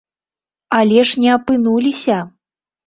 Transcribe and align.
Але 0.79 0.99
ж 1.11 1.21
не 1.27 1.31
апынуліся! 1.37 2.17